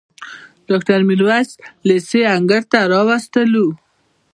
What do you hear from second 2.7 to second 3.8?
ته وروستلو.